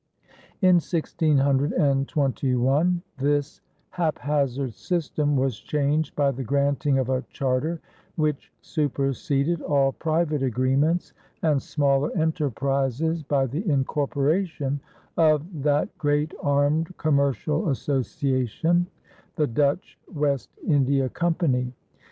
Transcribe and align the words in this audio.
In 0.63 0.77
1621 0.77 3.01
this 3.19 3.61
haphazard 3.91 4.73
system 4.73 5.35
was 5.37 5.59
changed 5.59 6.15
by 6.15 6.31
the 6.31 6.43
granting 6.43 6.97
of 6.97 7.07
a 7.09 7.21
charter 7.29 7.79
which 8.15 8.51
superseded 8.61 9.61
all 9.61 9.91
private 9.91 10.41
agreements 10.41 11.13
and 11.43 11.61
smaller 11.61 12.11
enterprises 12.17 13.21
by 13.21 13.45
the 13.45 13.69
incorporation 13.69 14.79
of 15.17 15.61
"that 15.61 15.95
great 15.99 16.33
armed 16.41 16.97
commercial 16.97 17.69
association," 17.69 18.87
the 19.35 19.45
Dutch 19.45 19.99
West 20.11 20.49
India 20.67 21.09
Company. 21.09 21.73